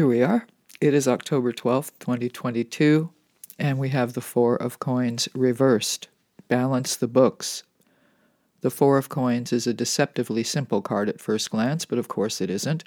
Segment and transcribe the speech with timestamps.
[0.00, 0.46] Here we are.
[0.80, 3.10] It is October 12th, 2022,
[3.58, 6.08] and we have the Four of Coins reversed.
[6.48, 7.64] Balance the books.
[8.62, 12.40] The Four of Coins is a deceptively simple card at first glance, but of course
[12.40, 12.82] it isn't,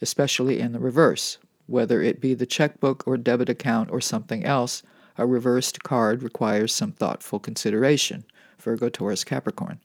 [0.00, 1.36] especially in the reverse.
[1.66, 4.82] Whether it be the checkbook or debit account or something else,
[5.18, 8.24] a reversed card requires some thoughtful consideration.
[8.58, 9.78] Virgo, Taurus, Capricorn.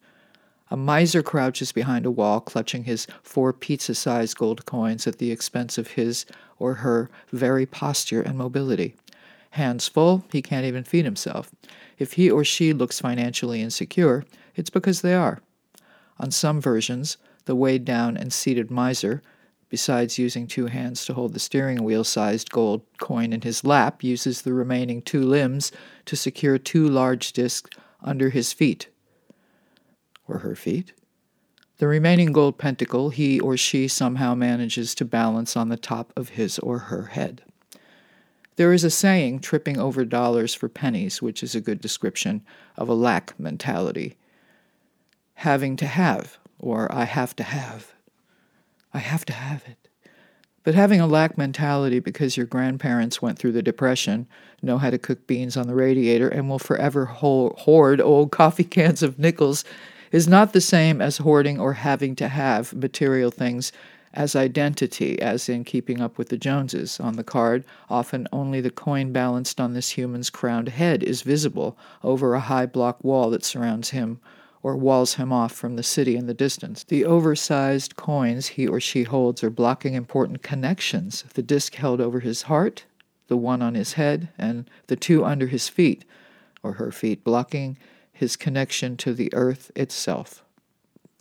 [0.71, 5.29] A miser crouches behind a wall, clutching his four pizza sized gold coins at the
[5.29, 6.25] expense of his
[6.59, 8.95] or her very posture and mobility.
[9.49, 11.51] Hands full, he can't even feed himself.
[11.99, 14.23] If he or she looks financially insecure,
[14.55, 15.41] it's because they are.
[16.17, 19.21] On some versions, the weighed down and seated miser,
[19.67, 24.05] besides using two hands to hold the steering wheel sized gold coin in his lap,
[24.05, 25.73] uses the remaining two limbs
[26.05, 27.69] to secure two large discs
[28.01, 28.87] under his feet
[30.39, 30.93] her feet.
[31.77, 36.29] The remaining gold pentacle he or she somehow manages to balance on the top of
[36.29, 37.41] his or her head.
[38.55, 42.45] There is a saying, tripping over dollars for pennies, which is a good description
[42.77, 44.17] of a lack mentality.
[45.35, 47.93] Having to have, or I have to have.
[48.93, 49.87] I have to have it.
[50.63, 54.27] But having a lack mentality because your grandparents went through the Depression,
[54.61, 59.01] know how to cook beans on the radiator, and will forever hoard old coffee cans
[59.01, 59.63] of nickels
[60.11, 63.71] is not the same as hoarding or having to have material things
[64.13, 66.99] as identity, as in keeping up with the Joneses.
[66.99, 71.77] On the card, often only the coin balanced on this human's crowned head is visible
[72.03, 74.19] over a high block wall that surrounds him
[74.63, 76.83] or walls him off from the city in the distance.
[76.83, 82.19] The oversized coins he or she holds are blocking important connections the disc held over
[82.19, 82.85] his heart,
[83.27, 86.05] the one on his head, and the two under his feet
[86.63, 87.77] or her feet, blocking
[88.21, 90.43] his connection to the earth itself.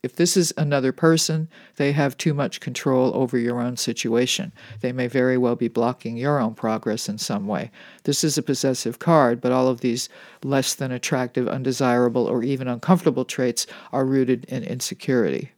[0.03, 4.53] If this is another person, they have too much control over your own situation.
[4.83, 7.71] They may very well be blocking your own progress in some way.
[8.05, 10.11] This is a possessive card, but all of these
[10.45, 15.53] less than attractive, undesirable, or even uncomfortable traits are rooted in insecurity.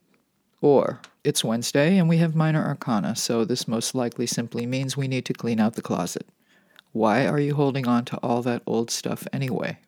[0.60, 5.08] Or it's Wednesday and we have minor arcana, so this most likely simply means we
[5.08, 6.28] need to clean out the closet.
[6.92, 9.78] Why are you holding on to all that old stuff anyway?